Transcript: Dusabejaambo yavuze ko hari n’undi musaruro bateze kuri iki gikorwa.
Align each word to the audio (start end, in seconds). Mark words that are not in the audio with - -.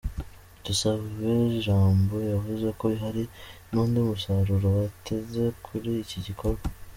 Dusabejaambo 0.65 2.15
yavuze 2.31 2.67
ko 2.79 2.85
hari 3.03 3.23
n’undi 3.71 3.97
musaruro 4.07 4.67
bateze 4.77 5.43
kuri 5.65 5.91
iki 6.05 6.19
gikorwa. 6.27 6.63